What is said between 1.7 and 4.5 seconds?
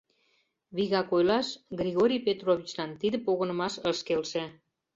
Григорий Петровичлан тиде погынымаш ыш келше.